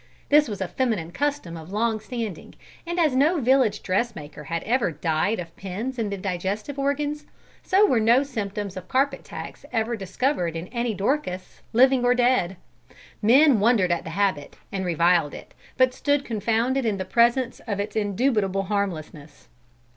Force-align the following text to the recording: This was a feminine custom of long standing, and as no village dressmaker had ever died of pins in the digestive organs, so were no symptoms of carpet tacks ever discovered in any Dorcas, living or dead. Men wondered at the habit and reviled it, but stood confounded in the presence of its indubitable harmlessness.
This 0.29 0.47
was 0.47 0.61
a 0.61 0.67
feminine 0.67 1.11
custom 1.11 1.55
of 1.55 1.71
long 1.71 1.99
standing, 1.99 2.55
and 2.87 2.99
as 2.99 3.15
no 3.15 3.39
village 3.39 3.83
dressmaker 3.83 4.45
had 4.45 4.63
ever 4.63 4.89
died 4.91 5.39
of 5.39 5.55
pins 5.55 5.99
in 5.99 6.09
the 6.09 6.17
digestive 6.17 6.79
organs, 6.79 7.27
so 7.61 7.85
were 7.85 7.99
no 7.99 8.23
symptoms 8.23 8.75
of 8.75 8.87
carpet 8.87 9.23
tacks 9.23 9.63
ever 9.71 9.95
discovered 9.95 10.55
in 10.55 10.69
any 10.69 10.95
Dorcas, 10.95 11.61
living 11.71 12.03
or 12.03 12.15
dead. 12.15 12.57
Men 13.21 13.59
wondered 13.59 13.91
at 13.91 14.03
the 14.03 14.09
habit 14.09 14.55
and 14.71 14.85
reviled 14.87 15.35
it, 15.35 15.53
but 15.77 15.93
stood 15.93 16.25
confounded 16.25 16.83
in 16.83 16.97
the 16.97 17.05
presence 17.05 17.61
of 17.67 17.79
its 17.79 17.95
indubitable 17.95 18.63
harmlessness. 18.63 19.49